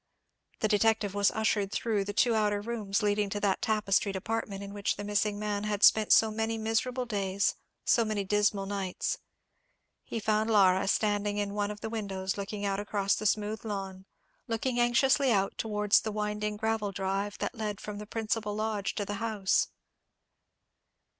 The 0.61 0.67
detective 0.67 1.13
was 1.13 1.29
ushered 1.29 1.71
through 1.71 2.05
the 2.05 2.11
two 2.11 2.33
outer 2.33 2.59
rooms 2.59 3.03
leading 3.03 3.29
to 3.29 3.39
that 3.41 3.61
tapestried 3.61 4.15
apartment 4.15 4.63
in 4.63 4.73
which 4.73 4.95
the 4.95 5.03
missing 5.03 5.37
man 5.37 5.65
had 5.65 5.83
spent 5.83 6.11
so 6.11 6.31
many 6.31 6.57
miserable 6.57 7.05
days, 7.05 7.53
so 7.85 8.03
many 8.03 8.23
dismal 8.23 8.65
nights. 8.65 9.19
He 10.03 10.19
found 10.19 10.49
Laura 10.49 10.87
standing 10.87 11.37
in 11.37 11.53
one 11.53 11.69
of 11.69 11.81
the 11.81 11.87
windows 11.89 12.35
looking 12.35 12.65
out 12.65 12.79
across 12.79 13.13
the 13.13 13.27
smooth 13.27 13.63
lawn, 13.63 14.07
looking 14.47 14.79
anxiously 14.79 15.31
out 15.31 15.55
towards 15.59 16.01
the 16.01 16.11
winding 16.11 16.57
gravel 16.57 16.91
drive 16.91 17.37
that 17.37 17.53
led 17.53 17.79
from 17.79 17.99
the 17.99 18.07
principal 18.07 18.55
lodge 18.55 18.95
to 18.95 19.05
the 19.05 19.17
house. 19.21 19.67